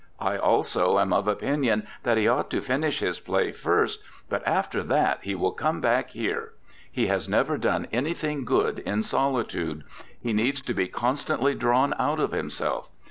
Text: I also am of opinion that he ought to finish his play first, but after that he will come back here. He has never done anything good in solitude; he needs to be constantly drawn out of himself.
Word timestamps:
I 0.19 0.35
also 0.35 0.97
am 0.97 1.13
of 1.13 1.27
opinion 1.27 1.85
that 2.01 2.17
he 2.17 2.27
ought 2.27 2.49
to 2.49 2.61
finish 2.61 3.01
his 3.01 3.19
play 3.19 3.51
first, 3.51 4.01
but 4.29 4.41
after 4.47 4.81
that 4.81 5.19
he 5.21 5.35
will 5.35 5.51
come 5.51 5.79
back 5.79 6.09
here. 6.09 6.53
He 6.91 7.05
has 7.05 7.29
never 7.29 7.55
done 7.55 7.87
anything 7.91 8.43
good 8.43 8.79
in 8.79 9.03
solitude; 9.03 9.83
he 10.19 10.33
needs 10.33 10.59
to 10.63 10.73
be 10.73 10.87
constantly 10.87 11.53
drawn 11.53 11.93
out 11.99 12.19
of 12.19 12.31
himself. 12.31 12.89